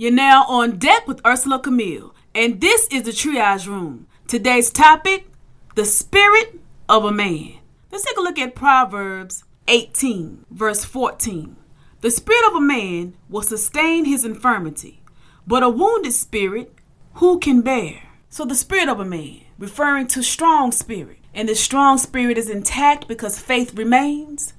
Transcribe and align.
You're 0.00 0.12
now 0.12 0.46
on 0.48 0.78
deck 0.78 1.06
with 1.06 1.20
Ursula 1.26 1.58
Camille, 1.58 2.14
and 2.34 2.62
this 2.62 2.88
is 2.90 3.02
the 3.02 3.10
Triage 3.10 3.66
Room. 3.66 4.06
Today's 4.26 4.70
topic 4.70 5.26
the 5.74 5.84
spirit 5.84 6.58
of 6.88 7.04
a 7.04 7.12
man. 7.12 7.58
Let's 7.92 8.06
take 8.06 8.16
a 8.16 8.22
look 8.22 8.38
at 8.38 8.54
Proverbs 8.54 9.44
18, 9.68 10.46
verse 10.50 10.86
14. 10.86 11.54
The 12.00 12.10
spirit 12.10 12.48
of 12.48 12.54
a 12.54 12.62
man 12.62 13.14
will 13.28 13.42
sustain 13.42 14.06
his 14.06 14.24
infirmity, 14.24 15.02
but 15.46 15.62
a 15.62 15.68
wounded 15.68 16.14
spirit 16.14 16.72
who 17.16 17.38
can 17.38 17.60
bear? 17.60 18.04
So, 18.30 18.46
the 18.46 18.54
spirit 18.54 18.88
of 18.88 19.00
a 19.00 19.04
man, 19.04 19.42
referring 19.58 20.06
to 20.06 20.22
strong 20.22 20.72
spirit, 20.72 21.18
and 21.34 21.46
the 21.46 21.54
strong 21.54 21.98
spirit 21.98 22.38
is 22.38 22.48
intact 22.48 23.06
because 23.06 23.38
faith 23.38 23.74
remains, 23.74 24.54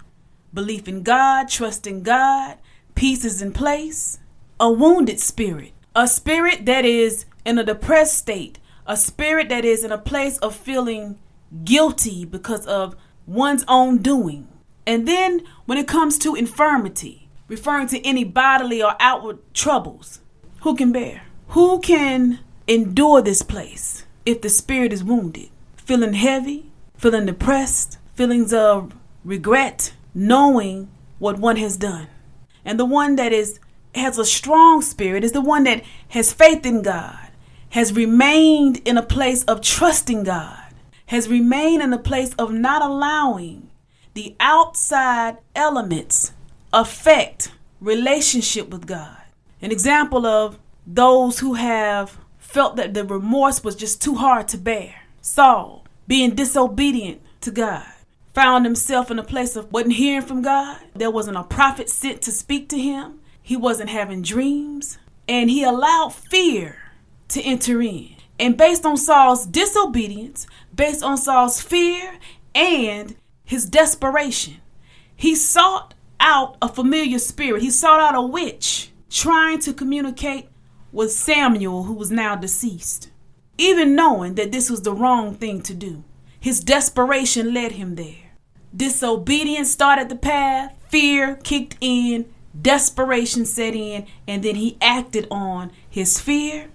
belief 0.54 0.88
in 0.88 1.02
God, 1.02 1.50
trust 1.50 1.88
in 1.88 2.04
God, 2.04 2.60
peace 2.94 3.26
is 3.26 3.42
in 3.42 3.54
place. 3.54 4.20
A 4.62 4.72
wounded 4.72 5.20
spirit, 5.20 5.74
a 5.96 6.08
spirit 6.08 6.68
that 6.68 6.86
is 6.86 7.26
in 7.44 7.58
a 7.58 7.64
depressed 7.64 8.16
state, 8.16 8.60
a 8.86 8.96
spirit 8.96 9.50
that 9.50 9.66
is 9.66 9.84
in 9.84 9.92
a 9.92 9.98
place 9.98 10.38
of 10.38 10.56
feeling 10.56 11.18
guilty 11.64 12.26
because 12.26 12.68
of 12.68 12.96
one's 13.26 13.66
own 13.68 14.04
doing. 14.04 14.48
And 14.86 15.08
then 15.08 15.42
when 15.66 15.80
it 15.80 15.88
comes 15.88 16.20
to 16.20 16.36
infirmity, 16.36 17.28
referring 17.48 17.88
to 17.88 18.06
any 18.06 18.24
bodily 18.24 18.84
or 18.84 18.96
outward 19.00 19.40
troubles, 19.56 20.20
who 20.60 20.76
can 20.76 20.92
bear? 20.92 21.24
Who 21.48 21.80
can 21.80 22.38
endure 22.68 23.24
this 23.24 23.42
place 23.42 24.06
if 24.28 24.42
the 24.42 24.50
spirit 24.50 24.94
is 24.94 25.04
wounded? 25.04 25.50
Feeling 25.76 26.14
heavy, 26.14 26.72
feeling 26.96 27.26
depressed, 27.26 27.98
feelings 28.14 28.54
of 28.54 28.94
regret, 29.26 29.94
knowing 30.14 30.92
what 31.18 31.40
one 31.40 31.56
has 31.56 31.78
done. 31.78 32.10
And 32.64 32.80
the 32.80 32.86
one 32.86 33.16
that 33.16 33.34
is 33.34 33.60
has 33.96 34.18
a 34.18 34.26
strong 34.26 34.82
spirit 34.82 35.24
is 35.24 35.32
the 35.32 35.42
one 35.42 35.64
that 35.66 35.84
has 36.10 36.34
faith 36.34 36.66
in 36.66 36.82
God, 36.82 37.30
has 37.70 37.94
remained 37.94 38.78
in 38.88 38.98
a 38.98 39.04
place 39.04 39.44
of 39.44 39.62
trusting 39.62 40.24
God 40.24 40.62
has 41.12 41.28
remained 41.28 41.84
in 41.84 41.92
a 41.92 41.98
place 41.98 42.34
of 42.36 42.54
not 42.54 42.82
allowing 42.82 43.70
the 44.14 44.34
outside 44.40 45.36
elements 45.54 46.32
affect 46.72 47.52
relationship 47.82 48.70
with 48.70 48.88
God. 48.88 49.18
An 49.62 49.74
example 49.74 50.26
of 50.26 50.58
those 50.88 51.40
who 51.40 51.56
have 51.56 52.18
felt 52.40 52.78
that 52.78 52.94
the 52.94 53.04
remorse 53.04 53.62
was 53.62 53.76
just 53.76 54.02
too 54.02 54.16
hard 54.16 54.48
to 54.48 54.58
bear. 54.58 55.02
Saul, 55.20 55.86
being 56.08 56.34
disobedient 56.34 57.20
to 57.42 57.52
God, 57.52 57.84
found 58.34 58.64
himself 58.64 59.12
in 59.12 59.20
a 59.20 59.24
place 59.24 59.58
of 59.58 59.70
wasn't 59.70 59.96
hearing 59.96 60.26
from 60.26 60.42
God. 60.42 60.80
There 60.96 61.12
wasn't 61.12 61.36
a 61.36 61.44
prophet 61.44 61.90
sent 61.90 62.22
to 62.22 62.32
speak 62.32 62.70
to 62.70 62.80
him. 62.80 63.20
He 63.52 63.58
wasn't 63.58 63.90
having 63.90 64.22
dreams. 64.22 64.98
And 65.28 65.50
he 65.50 65.62
allowed 65.62 66.14
fear 66.14 66.78
to 67.28 67.42
enter 67.42 67.82
in. 67.82 68.16
And 68.40 68.56
based 68.56 68.86
on 68.86 68.96
Saul's 68.96 69.46
disobedience, 69.46 70.48
based 70.74 71.04
on 71.04 71.18
Saul's 71.18 71.60
fear 71.60 72.18
and 72.56 73.14
his 73.44 73.66
desperation, 73.66 74.62
he 75.18 75.36
sought 75.36 75.94
out 76.18 76.56
a 76.62 76.70
familiar 76.70 77.20
spirit. 77.20 77.62
He 77.62 77.72
sought 77.72 78.00
out 78.00 78.16
a 78.16 78.22
witch 78.22 78.92
trying 79.10 79.60
to 79.60 79.74
communicate 79.74 80.48
with 80.94 81.12
Samuel, 81.12 81.84
who 81.84 81.94
was 81.94 82.10
now 82.10 82.38
deceased. 82.38 83.10
Even 83.58 83.96
knowing 83.96 84.36
that 84.36 84.54
this 84.54 84.70
was 84.70 84.84
the 84.84 84.94
wrong 84.94 85.36
thing 85.36 85.62
to 85.64 85.74
do, 85.74 86.06
his 86.40 86.62
desperation 86.62 87.54
led 87.54 87.74
him 87.74 87.96
there. 87.96 88.32
Disobedience 88.74 89.70
started 89.70 90.08
the 90.08 90.16
path, 90.16 90.74
fear 90.88 91.36
kicked 91.44 91.76
in, 91.82 92.34
desperation 92.60 93.46
set 93.46 93.76
in, 93.76 94.06
and 94.28 94.44
then 94.44 94.56
he 94.56 94.78
acted 94.82 95.28
on 95.30 95.72
his 95.90 96.20
fear 96.20 96.70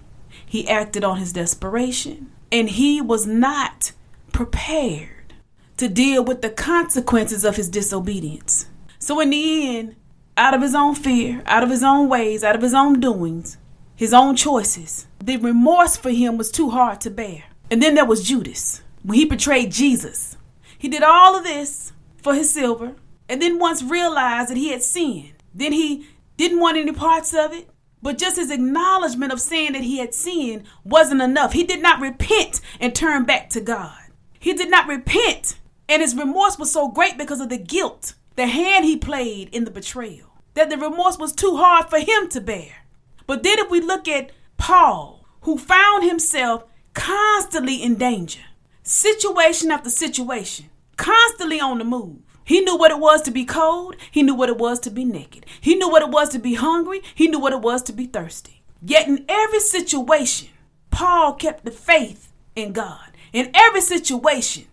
he 0.47 0.67
acted 0.67 1.03
on 1.03 1.17
his 1.17 1.33
desperation, 1.33 2.31
and 2.51 2.69
he 2.69 3.01
was 3.01 3.27
not 3.27 3.91
prepared 4.31 5.33
to 5.75 5.89
deal 5.89 6.23
with 6.23 6.41
the 6.41 6.49
consequences 6.49 7.43
of 7.43 7.57
his 7.57 7.67
disobedience. 7.67 8.67
So, 8.97 9.19
in 9.19 9.31
the 9.31 9.77
end, 9.77 9.97
out 10.37 10.53
of 10.53 10.61
his 10.61 10.73
own 10.73 10.95
fear, 10.95 11.43
out 11.45 11.63
of 11.63 11.69
his 11.69 11.83
own 11.83 12.07
ways, 12.07 12.45
out 12.45 12.55
of 12.55 12.61
his 12.61 12.73
own 12.73 13.01
doings, 13.01 13.57
his 13.93 14.13
own 14.13 14.37
choices, 14.37 15.05
the 15.19 15.35
remorse 15.35 15.97
for 15.97 16.11
him 16.11 16.37
was 16.37 16.49
too 16.49 16.69
hard 16.69 17.01
to 17.01 17.09
bear. 17.09 17.43
And 17.69 17.83
then 17.83 17.95
there 17.95 18.05
was 18.05 18.23
Judas, 18.23 18.81
when 19.03 19.17
he 19.17 19.25
betrayed 19.25 19.73
Jesus. 19.73 20.37
He 20.77 20.87
did 20.87 21.03
all 21.03 21.35
of 21.35 21.43
this 21.43 21.91
for 22.23 22.33
his 22.33 22.49
silver, 22.49 22.95
and 23.27 23.41
then 23.41 23.59
once 23.59 23.83
realized 23.83 24.49
that 24.49 24.57
he 24.57 24.69
had 24.69 24.81
sinned, 24.81 25.33
then 25.57 25.73
he 25.73 26.07
didn't 26.37 26.59
want 26.59 26.77
any 26.77 26.91
parts 26.91 27.33
of 27.33 27.53
it. 27.53 27.69
But 28.01 28.19
just 28.19 28.37
his 28.37 28.51
acknowledgement 28.51 29.33
of 29.33 29.41
saying 29.41 29.73
that 29.73 29.81
he 29.81 29.97
had 29.97 30.13
sinned 30.13 30.63
wasn't 30.83 31.21
enough. 31.21 31.53
He 31.53 31.63
did 31.63 31.81
not 31.81 31.99
repent 31.99 32.61
and 32.79 32.95
turn 32.95 33.25
back 33.25 33.49
to 33.49 33.61
God. 33.61 33.97
He 34.39 34.53
did 34.53 34.69
not 34.69 34.87
repent, 34.87 35.57
and 35.89 36.01
his 36.01 36.15
remorse 36.15 36.59
was 36.59 36.71
so 36.71 36.89
great 36.89 37.17
because 37.17 37.41
of 37.41 37.49
the 37.49 37.57
guilt, 37.57 38.13
the 38.35 38.45
hand 38.45 38.85
he 38.85 38.95
played 38.95 39.49
in 39.53 39.65
the 39.65 39.71
betrayal, 39.71 40.27
that 40.53 40.69
the 40.69 40.77
remorse 40.77 41.17
was 41.17 41.33
too 41.33 41.57
hard 41.57 41.89
for 41.89 41.97
him 41.97 42.29
to 42.29 42.39
bear. 42.39 42.85
But 43.25 43.43
then, 43.43 43.57
if 43.59 43.69
we 43.69 43.81
look 43.81 44.07
at 44.07 44.31
Paul, 44.57 45.25
who 45.41 45.57
found 45.57 46.03
himself 46.03 46.65
constantly 46.93 47.81
in 47.81 47.95
danger, 47.95 48.41
situation 48.83 49.71
after 49.71 49.89
situation, 49.89 50.69
constantly 50.97 51.59
on 51.59 51.79
the 51.79 51.83
move, 51.83 52.19
he 52.47 52.61
knew 52.61 52.77
what 52.77 52.91
it 52.91 52.99
was 52.99 53.21
to 53.23 53.31
be 53.31 53.43
cold. 53.43 53.97
He 54.09 54.23
knew 54.23 54.33
what 54.33 54.47
it 54.47 54.57
was 54.57 54.79
to 54.79 54.89
be 54.89 55.03
naked. 55.03 55.45
He 55.59 55.75
knew 55.75 55.89
what 55.89 56.01
it 56.01 56.09
was 56.09 56.29
to 56.29 56.39
be 56.39 56.53
hungry. 56.53 57.01
He 57.13 57.27
knew 57.27 57.39
what 57.39 57.51
it 57.51 57.59
was 57.59 57.83
to 57.83 57.93
be 57.93 58.05
thirsty. 58.05 58.63
Yet 58.81 59.09
in 59.09 59.25
every 59.27 59.59
situation, 59.59 60.47
Paul 60.89 61.33
kept 61.33 61.65
the 61.65 61.71
faith 61.71 62.31
in 62.55 62.71
God. 62.71 63.11
In 63.33 63.51
every 63.53 63.81
situation, 63.81 64.63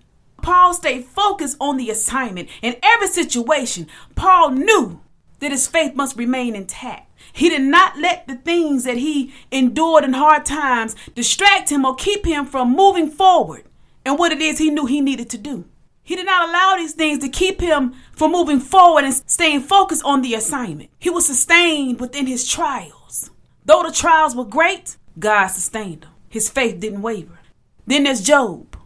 Paul 0.40 0.72
stayed 0.72 1.06
focused 1.06 1.56
on 1.60 1.76
the 1.76 1.90
assignment. 1.90 2.48
In 2.62 2.76
every 2.80 3.08
situation, 3.08 3.88
Paul 4.14 4.50
knew 4.50 5.00
that 5.40 5.50
his 5.50 5.66
faith 5.66 5.96
must 5.96 6.16
remain 6.16 6.54
intact. 6.54 7.10
He 7.32 7.48
did 7.48 7.62
not 7.62 7.98
let 7.98 8.28
the 8.28 8.36
things 8.36 8.84
that 8.84 8.98
he 8.98 9.34
endured 9.50 10.04
in 10.04 10.12
hard 10.12 10.44
times 10.44 10.94
distract 11.16 11.70
him 11.70 11.84
or 11.84 11.96
keep 11.96 12.24
him 12.24 12.46
from 12.46 12.76
moving 12.76 13.10
forward 13.10 13.64
and 14.06 14.16
what 14.16 14.30
it 14.30 14.40
is 14.40 14.58
he 14.58 14.70
knew 14.70 14.86
he 14.86 15.00
needed 15.00 15.28
to 15.30 15.38
do. 15.38 15.64
He 16.04 16.16
did 16.16 16.26
not 16.26 16.48
allow 16.48 16.76
these 16.76 16.92
things 16.92 17.18
to 17.20 17.30
keep 17.30 17.62
him 17.62 17.94
from 18.12 18.32
moving 18.32 18.60
forward 18.60 19.04
and 19.04 19.14
staying 19.14 19.62
focused 19.62 20.04
on 20.04 20.20
the 20.20 20.34
assignment. 20.34 20.90
He 20.98 21.08
was 21.08 21.26
sustained 21.26 21.98
within 21.98 22.26
his 22.26 22.46
trials. 22.46 23.30
Though 23.64 23.82
the 23.82 23.90
trials 23.90 24.36
were 24.36 24.44
great, 24.44 24.98
God 25.18 25.46
sustained 25.48 26.04
him. 26.04 26.10
His 26.28 26.50
faith 26.50 26.78
didn't 26.78 27.02
waver. 27.02 27.38
Then 27.86 28.04
there's 28.04 28.20
Job. 28.20 28.76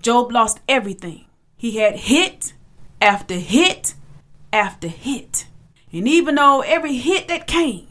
Job 0.00 0.30
lost 0.30 0.60
everything. 0.68 1.26
He 1.56 1.78
had 1.78 1.96
hit 1.96 2.52
after 3.00 3.34
hit 3.34 3.94
after 4.52 4.86
hit. 4.86 5.46
And 5.92 6.06
even 6.06 6.36
though 6.36 6.60
every 6.60 6.96
hit 6.96 7.26
that 7.28 7.48
came, 7.48 7.88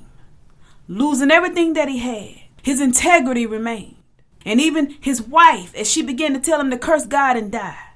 losing 0.88 1.32
everything 1.32 1.74
that 1.74 1.90
he 1.90 1.98
had, 1.98 2.44
his 2.62 2.80
integrity 2.80 3.46
remained. 3.46 3.98
And 4.46 4.62
even 4.62 4.96
his 5.02 5.22
wife, 5.22 5.76
as 5.76 5.92
she 5.92 6.02
began 6.02 6.34
to 6.34 6.40
tell 6.40 6.62
him 6.62 6.72
to 6.72 6.78
curse 6.78 7.06
God 7.06 7.36
and 7.36 7.52
die, 7.52 7.89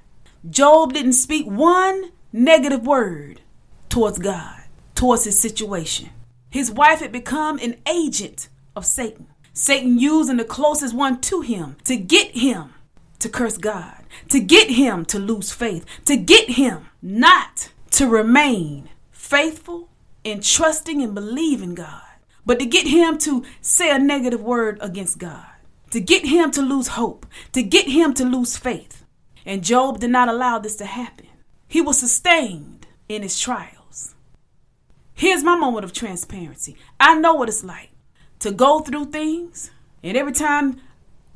Job 0.49 0.93
didn't 0.93 1.13
speak 1.13 1.45
one 1.45 2.11
negative 2.33 2.85
word 2.85 3.41
towards 3.87 4.19
God, 4.19 4.63
towards 4.93 5.23
his 5.23 5.39
situation. 5.39 6.09
His 6.49 6.69
wife 6.69 6.99
had 6.99 7.11
become 7.11 7.59
an 7.59 7.77
agent 7.87 8.49
of 8.75 8.85
Satan. 8.85 9.27
Satan 9.53 9.97
using 9.97 10.37
the 10.37 10.43
closest 10.43 10.93
one 10.93 11.21
to 11.21 11.41
him 11.41 11.77
to 11.85 11.95
get 11.95 12.31
him 12.31 12.73
to 13.19 13.29
curse 13.29 13.57
God, 13.57 14.03
to 14.29 14.41
get 14.41 14.71
him 14.71 15.05
to 15.05 15.17
lose 15.17 15.53
faith, 15.53 15.85
to 16.05 16.17
get 16.17 16.49
him 16.51 16.87
not 17.01 17.69
to 17.91 18.07
remain 18.07 18.89
faithful 19.11 19.87
and 20.25 20.43
trusting 20.43 21.01
and 21.01 21.15
believing 21.15 21.73
God, 21.73 22.01
but 22.45 22.59
to 22.59 22.65
get 22.65 22.87
him 22.87 23.17
to 23.19 23.45
say 23.61 23.89
a 23.91 23.97
negative 23.97 24.41
word 24.41 24.77
against 24.81 25.19
God, 25.19 25.45
to 25.91 26.01
get 26.01 26.25
him 26.25 26.51
to 26.51 26.61
lose 26.61 26.89
hope, 26.89 27.25
to 27.53 27.63
get 27.63 27.87
him 27.87 28.13
to 28.15 28.25
lose 28.25 28.57
faith. 28.57 29.02
And 29.45 29.63
Job 29.63 29.99
did 29.99 30.09
not 30.09 30.29
allow 30.29 30.59
this 30.59 30.75
to 30.77 30.85
happen. 30.85 31.27
He 31.67 31.81
was 31.81 31.99
sustained 31.99 32.87
in 33.09 33.21
his 33.23 33.39
trials. 33.39 34.15
Here's 35.13 35.43
my 35.43 35.55
moment 35.55 35.85
of 35.85 35.93
transparency. 35.93 36.75
I 36.99 37.15
know 37.15 37.33
what 37.33 37.49
it's 37.49 37.63
like 37.63 37.91
to 38.39 38.51
go 38.51 38.79
through 38.79 39.05
things 39.05 39.71
And 40.03 40.17
every 40.17 40.33
time 40.33 40.81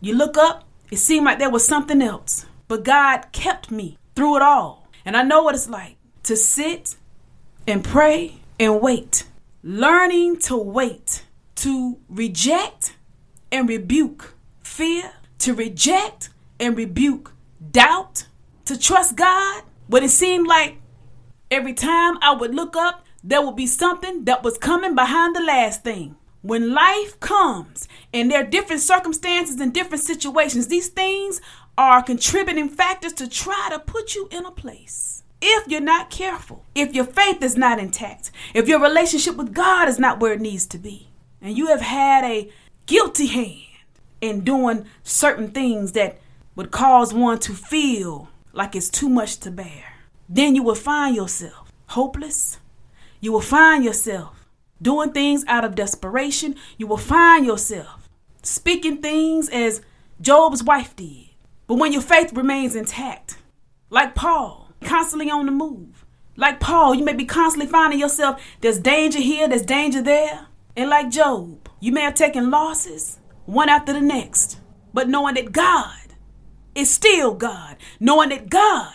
you 0.02 0.14
look 0.14 0.38
up, 0.38 0.66
it 0.92 0.98
seemed 0.98 1.26
like 1.26 1.40
there 1.40 1.50
was 1.50 1.66
something 1.66 2.02
else. 2.02 2.46
But 2.68 2.84
God 2.84 3.32
kept 3.32 3.72
me 3.72 3.98
through 4.16 4.38
it 4.38 4.42
all. 4.42 4.90
And 5.06 5.16
I 5.16 5.24
know 5.24 5.42
what 5.42 5.56
it's 5.56 5.70
like 5.70 5.96
to 6.24 6.36
sit 6.36 6.98
and 7.66 7.84
pray 7.84 8.42
and 8.60 8.82
wait. 8.82 9.24
Learning 9.64 10.38
to 10.42 10.58
wait, 10.58 11.24
to 11.56 11.98
reject 12.10 12.98
and 13.52 13.70
rebuke 13.70 14.36
fear, 14.62 15.14
to 15.40 15.54
reject 15.54 16.30
and 16.60 16.78
rebuke 16.78 17.34
doubt, 17.72 18.26
to 18.66 18.78
trust 18.78 19.16
God 19.16 19.64
when 19.88 20.04
it 20.04 20.10
seemed 20.10 20.48
like 20.48 20.78
every 21.50 21.74
time 21.74 22.18
I 22.22 22.34
would 22.34 22.54
look 22.54 22.76
up, 22.76 23.06
there 23.24 23.42
would 23.42 23.56
be 23.56 23.68
something 23.68 24.26
that 24.26 24.44
was 24.44 24.58
coming 24.58 24.96
behind 24.96 25.36
the 25.36 25.42
last 25.42 25.84
thing. 25.84 26.16
When 26.42 26.74
life 26.74 27.20
comes 27.20 27.88
and 28.14 28.30
there 28.30 28.42
are 28.44 28.48
different 28.48 28.82
circumstances 28.82 29.60
and 29.60 29.74
different 29.74 30.04
situations, 30.04 30.68
these 30.68 30.90
things 30.90 31.42
are 31.78 32.02
contributing 32.04 32.70
factors 32.70 33.14
to 33.14 33.30
try 33.30 33.70
to 33.72 33.80
put 33.80 34.16
you 34.16 34.28
in 34.32 34.46
a 34.46 34.52
place. 34.52 35.24
If 35.42 35.68
you're 35.68 35.82
not 35.82 36.10
careful, 36.10 36.66
if 36.74 36.94
your 36.94 37.06
faith 37.06 37.44
is 37.44 37.56
not 37.56 37.80
intact, 37.80 38.32
if 38.54 38.68
your 38.68 38.82
relationship 38.82 39.36
with 39.36 39.54
God 39.54 39.88
is 39.88 40.00
not 40.00 40.20
where 40.20 40.34
it 40.34 40.42
needs 40.42 40.66
to 40.68 40.78
be, 40.78 41.10
and 41.42 41.58
you 41.58 41.68
have 41.68 41.82
had 41.82 42.24
a 42.24 42.52
guilty 42.86 43.28
hand 43.28 43.62
in 44.22 44.44
doing 44.44 44.86
certain 45.04 45.52
things 45.52 45.92
that 45.92 46.18
would 46.58 46.72
cause 46.72 47.14
one 47.14 47.38
to 47.38 47.54
feel 47.54 48.30
like 48.52 48.76
it's 48.76 48.90
too 48.90 49.08
much 49.08 49.38
to 49.38 49.52
bear, 49.52 49.94
then 50.28 50.56
you 50.56 50.64
will 50.64 50.76
find 50.76 51.16
yourself 51.16 51.72
hopeless. 51.90 52.58
You 53.22 53.32
will 53.32 53.42
find 53.42 53.86
yourself 53.86 54.50
doing 54.82 55.12
things 55.12 55.46
out 55.48 55.64
of 55.64 55.76
desperation. 55.76 56.56
You 56.78 56.88
will 56.88 56.98
find 56.98 57.46
yourself 57.46 58.10
speaking 58.42 59.04
things 59.04 59.50
as 59.50 59.82
Job's 60.20 60.64
wife 60.64 60.96
did. 60.96 61.30
But 61.68 61.76
when 61.76 61.94
your 61.94 62.02
faith 62.02 62.34
remains 62.34 62.76
intact, 62.76 63.38
like 63.92 64.16
Paul, 64.16 64.72
constantly 64.82 65.30
on 65.30 65.46
the 65.46 65.52
move, 65.52 66.06
like 66.38 66.60
Paul, 66.60 66.96
you 66.96 67.04
may 67.04 67.14
be 67.14 67.26
constantly 67.26 67.70
finding 67.70 68.00
yourself 68.00 68.42
there's 68.62 68.80
danger 68.80 69.20
here, 69.20 69.48
there's 69.48 69.62
danger 69.62 70.02
there. 70.02 70.48
And 70.76 70.90
like 70.90 71.12
Job, 71.12 71.70
you 71.80 71.92
may 71.92 72.02
have 72.02 72.16
taken 72.16 72.50
losses 72.50 73.20
one 73.46 73.70
after 73.70 73.94
the 73.94 74.02
next, 74.02 74.60
but 74.92 75.08
knowing 75.08 75.36
that 75.36 75.52
God 75.52 76.07
is 76.78 76.90
still 76.90 77.34
God, 77.34 77.78
knowing 78.00 78.30
that 78.30 78.50
God 78.50 78.94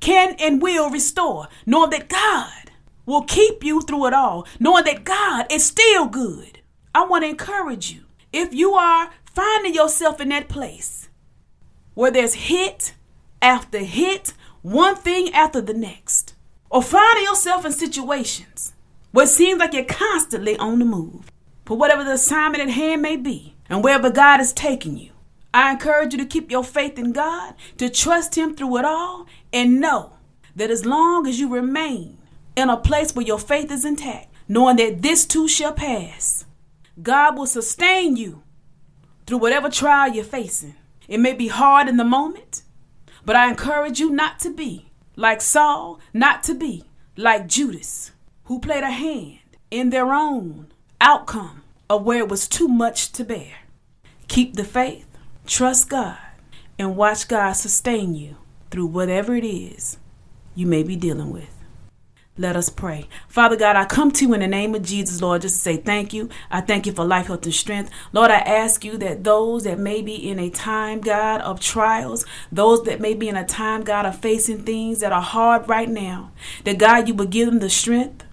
can 0.00 0.36
and 0.38 0.60
will 0.60 0.90
restore, 0.90 1.48
knowing 1.64 1.90
that 1.90 2.08
God 2.08 2.70
will 3.06 3.22
keep 3.22 3.64
you 3.64 3.80
through 3.80 4.06
it 4.06 4.12
all, 4.12 4.46
knowing 4.60 4.84
that 4.84 5.04
God 5.04 5.46
is 5.50 5.64
still 5.64 6.06
good. 6.06 6.60
I 6.94 7.04
want 7.06 7.24
to 7.24 7.28
encourage 7.30 7.90
you. 7.90 8.02
If 8.32 8.52
you 8.52 8.74
are 8.74 9.10
finding 9.24 9.74
yourself 9.74 10.20
in 10.20 10.28
that 10.28 10.48
place 10.48 11.08
where 11.94 12.10
there's 12.10 12.34
hit 12.34 12.94
after 13.40 13.78
hit, 13.78 14.34
one 14.62 14.96
thing 14.96 15.32
after 15.32 15.60
the 15.60 15.74
next, 15.74 16.34
or 16.70 16.82
finding 16.82 17.24
yourself 17.24 17.64
in 17.64 17.72
situations 17.72 18.72
where 19.10 19.24
it 19.24 19.28
seems 19.28 19.58
like 19.58 19.74
you're 19.74 19.84
constantly 19.84 20.56
on 20.56 20.78
the 20.78 20.84
move, 20.84 21.30
for 21.64 21.76
whatever 21.76 22.02
the 22.04 22.12
assignment 22.12 22.62
at 22.62 22.70
hand 22.70 23.02
may 23.02 23.16
be, 23.16 23.54
and 23.68 23.84
wherever 23.84 24.10
God 24.10 24.40
is 24.40 24.52
taking 24.52 24.96
you, 24.96 25.11
I 25.54 25.72
encourage 25.72 26.12
you 26.12 26.18
to 26.18 26.26
keep 26.26 26.50
your 26.50 26.64
faith 26.64 26.98
in 26.98 27.12
God, 27.12 27.54
to 27.78 27.90
trust 27.90 28.36
Him 28.36 28.54
through 28.54 28.78
it 28.78 28.84
all, 28.84 29.26
and 29.52 29.80
know 29.80 30.14
that 30.56 30.70
as 30.70 30.86
long 30.86 31.26
as 31.26 31.38
you 31.38 31.48
remain 31.48 32.18
in 32.56 32.68
a 32.70 32.76
place 32.76 33.14
where 33.14 33.26
your 33.26 33.38
faith 33.38 33.70
is 33.70 33.84
intact, 33.84 34.28
knowing 34.48 34.76
that 34.76 35.02
this 35.02 35.26
too 35.26 35.48
shall 35.48 35.72
pass, 35.72 36.44
God 37.02 37.36
will 37.36 37.46
sustain 37.46 38.16
you 38.16 38.42
through 39.26 39.38
whatever 39.38 39.68
trial 39.68 40.12
you're 40.12 40.24
facing. 40.24 40.74
It 41.08 41.18
may 41.18 41.32
be 41.32 41.48
hard 41.48 41.88
in 41.88 41.96
the 41.96 42.04
moment, 42.04 42.62
but 43.24 43.36
I 43.36 43.48
encourage 43.48 44.00
you 44.00 44.10
not 44.10 44.38
to 44.40 44.50
be 44.50 44.90
like 45.16 45.40
Saul, 45.40 46.00
not 46.12 46.42
to 46.44 46.54
be 46.54 46.84
like 47.16 47.46
Judas, 47.46 48.12
who 48.44 48.58
played 48.58 48.84
a 48.84 48.90
hand 48.90 49.38
in 49.70 49.90
their 49.90 50.12
own 50.12 50.72
outcome 51.00 51.62
of 51.88 52.04
where 52.04 52.18
it 52.18 52.28
was 52.28 52.48
too 52.48 52.68
much 52.68 53.12
to 53.12 53.24
bear. 53.24 53.60
Keep 54.28 54.56
the 54.56 54.64
faith, 54.64 55.11
trust 55.46 55.88
God, 55.88 56.18
and 56.78 56.96
watch 56.96 57.28
God 57.28 57.52
sustain 57.52 58.14
you 58.14 58.36
through 58.70 58.86
whatever 58.86 59.34
it 59.34 59.44
is 59.44 59.98
you 60.54 60.66
may 60.66 60.82
be 60.82 60.96
dealing 60.96 61.30
with. 61.30 61.48
Let 62.38 62.56
us 62.56 62.70
pray. 62.70 63.08
Father 63.28 63.56
God, 63.56 63.76
I 63.76 63.84
come 63.84 64.10
to 64.12 64.24
you 64.24 64.32
in 64.32 64.40
the 64.40 64.46
name 64.46 64.74
of 64.74 64.82
Jesus, 64.82 65.20
Lord, 65.20 65.42
just 65.42 65.56
to 65.56 65.60
say 65.60 65.76
thank 65.76 66.14
you. 66.14 66.30
I 66.50 66.62
thank 66.62 66.86
you 66.86 66.92
for 66.92 67.04
life, 67.04 67.26
health, 67.26 67.44
and 67.44 67.52
strength. 67.52 67.90
Lord, 68.14 68.30
I 68.30 68.38
ask 68.38 68.86
you 68.86 68.96
that 68.98 69.22
those 69.22 69.64
that 69.64 69.78
may 69.78 70.00
be 70.00 70.14
in 70.30 70.38
a 70.38 70.48
time, 70.48 71.02
God, 71.02 71.42
of 71.42 71.60
trials, 71.60 72.24
those 72.50 72.84
that 72.84 73.00
may 73.02 73.12
be 73.12 73.28
in 73.28 73.36
a 73.36 73.46
time, 73.46 73.82
God, 73.84 74.06
of 74.06 74.18
facing 74.18 74.62
things 74.62 75.00
that 75.00 75.12
are 75.12 75.20
hard 75.20 75.68
right 75.68 75.90
now, 75.90 76.32
that 76.64 76.78
God, 76.78 77.06
you 77.06 77.12
would 77.14 77.28
give 77.28 77.50
them 77.50 77.58
the 77.58 77.68
strength 77.68 78.24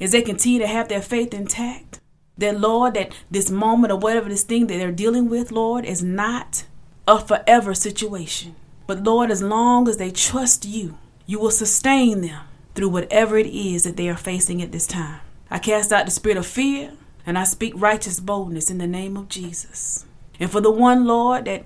as 0.00 0.10
they 0.10 0.22
continue 0.22 0.58
to 0.58 0.66
have 0.66 0.88
their 0.88 1.02
faith 1.02 1.32
intact. 1.32 1.97
That, 2.38 2.58
Lord, 2.58 2.94
that 2.94 3.12
this 3.30 3.50
moment 3.50 3.92
or 3.92 3.98
whatever 3.98 4.28
this 4.28 4.44
thing 4.44 4.68
that 4.68 4.78
they're 4.78 4.92
dealing 4.92 5.28
with, 5.28 5.52
Lord, 5.52 5.84
is 5.84 6.02
not 6.02 6.64
a 7.06 7.20
forever 7.20 7.74
situation. 7.74 8.54
But, 8.86 9.02
Lord, 9.02 9.30
as 9.30 9.42
long 9.42 9.88
as 9.88 9.96
they 9.96 10.10
trust 10.10 10.64
you, 10.64 10.96
you 11.26 11.38
will 11.38 11.50
sustain 11.50 12.22
them 12.22 12.44
through 12.74 12.88
whatever 12.88 13.36
it 13.36 13.46
is 13.46 13.84
that 13.84 13.96
they 13.96 14.08
are 14.08 14.16
facing 14.16 14.62
at 14.62 14.72
this 14.72 14.86
time. 14.86 15.20
I 15.50 15.58
cast 15.58 15.92
out 15.92 16.04
the 16.04 16.10
spirit 16.10 16.38
of 16.38 16.46
fear 16.46 16.92
and 17.26 17.36
I 17.36 17.44
speak 17.44 17.74
righteous 17.76 18.20
boldness 18.20 18.70
in 18.70 18.78
the 18.78 18.86
name 18.86 19.16
of 19.16 19.28
Jesus. 19.28 20.06
And 20.40 20.50
for 20.50 20.60
the 20.60 20.70
one, 20.70 21.04
Lord, 21.04 21.46
that 21.46 21.64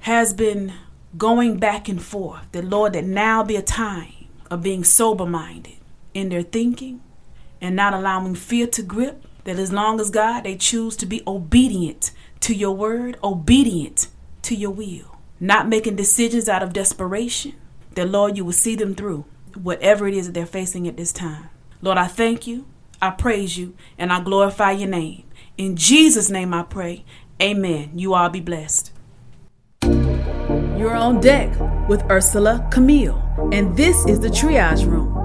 has 0.00 0.34
been 0.34 0.72
going 1.16 1.58
back 1.58 1.88
and 1.88 2.02
forth, 2.02 2.46
that 2.52 2.64
Lord, 2.64 2.92
that 2.92 3.04
now 3.04 3.42
be 3.42 3.56
a 3.56 3.62
time 3.62 4.28
of 4.50 4.62
being 4.62 4.84
sober 4.84 5.26
minded 5.26 5.78
in 6.14 6.28
their 6.28 6.42
thinking 6.42 7.00
and 7.60 7.74
not 7.74 7.94
allowing 7.94 8.34
fear 8.34 8.66
to 8.68 8.82
grip, 8.82 9.24
that 9.48 9.58
as 9.58 9.72
long 9.72 9.98
as 9.98 10.10
God, 10.10 10.44
they 10.44 10.56
choose 10.56 10.94
to 10.94 11.06
be 11.06 11.22
obedient 11.26 12.10
to 12.40 12.54
your 12.54 12.72
word, 12.72 13.16
obedient 13.24 14.08
to 14.42 14.54
your 14.54 14.70
will, 14.70 15.16
not 15.40 15.66
making 15.66 15.96
decisions 15.96 16.50
out 16.50 16.62
of 16.62 16.74
desperation, 16.74 17.54
that 17.94 18.10
Lord, 18.10 18.36
you 18.36 18.44
will 18.44 18.52
see 18.52 18.76
them 18.76 18.94
through 18.94 19.24
whatever 19.54 20.06
it 20.06 20.12
is 20.12 20.26
that 20.26 20.32
they're 20.32 20.44
facing 20.44 20.86
at 20.86 20.98
this 20.98 21.14
time. 21.14 21.48
Lord, 21.80 21.96
I 21.96 22.08
thank 22.08 22.46
you, 22.46 22.66
I 23.00 23.08
praise 23.08 23.56
you, 23.56 23.74
and 23.96 24.12
I 24.12 24.20
glorify 24.20 24.72
your 24.72 24.90
name. 24.90 25.24
In 25.56 25.76
Jesus' 25.76 26.28
name 26.28 26.52
I 26.52 26.62
pray. 26.62 27.06
Amen. 27.40 27.92
You 27.98 28.12
all 28.12 28.28
be 28.28 28.40
blessed. 28.40 28.92
You're 29.82 30.94
on 30.94 31.22
deck 31.22 31.58
with 31.88 32.02
Ursula 32.10 32.68
Camille, 32.70 33.50
and 33.50 33.74
this 33.74 34.04
is 34.04 34.20
the 34.20 34.28
Triage 34.28 34.84
Room. 34.84 35.24